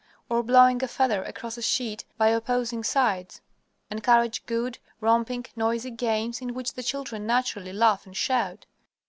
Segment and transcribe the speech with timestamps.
[0.29, 3.39] Or blowing a feather across a sheet by opposing sides.
[3.91, 8.65] Encourage good, romping, noisy games in which the children naturally laugh and shout.